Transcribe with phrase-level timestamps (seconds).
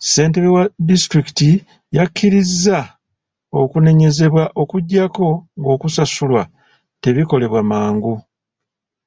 [0.00, 1.50] Ssentebe wa disitulikiti
[1.96, 2.78] yakkiriza
[3.60, 5.28] okunenyezebwa okuggyako
[5.60, 6.42] ng'okusasulwa
[7.02, 8.14] tebikolebwa mangu.